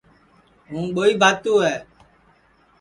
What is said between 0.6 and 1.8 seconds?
ہوں ٻوہی بھاتو ہے